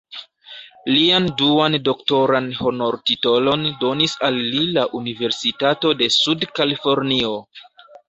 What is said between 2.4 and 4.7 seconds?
honortitolon donis al li